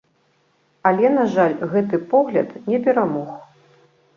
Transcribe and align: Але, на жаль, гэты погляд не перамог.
Але, 0.89 1.11
на 1.17 1.25
жаль, 1.35 1.53
гэты 1.73 1.99
погляд 2.15 2.57
не 2.73 2.77
перамог. 2.89 3.31